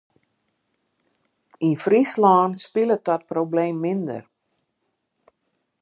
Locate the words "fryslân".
1.83-2.49